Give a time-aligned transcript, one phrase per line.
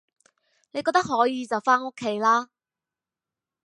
[0.71, 2.49] 你覺得可以就返屋企啦